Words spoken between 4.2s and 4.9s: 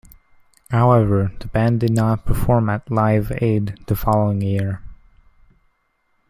year.